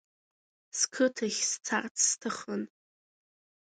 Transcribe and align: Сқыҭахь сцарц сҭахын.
Сқыҭахь 0.77 1.41
сцарц 1.51 1.95
сҭахын. 2.09 2.61